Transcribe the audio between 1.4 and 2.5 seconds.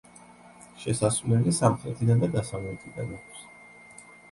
სამხრეთიდან და